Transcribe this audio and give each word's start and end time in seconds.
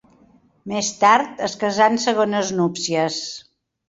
Més 0.71 0.87
tard, 1.01 1.35
es 1.47 1.55
casà 1.63 1.89
en 1.93 1.97
segones 2.05 2.49
núpcies. 2.61 3.19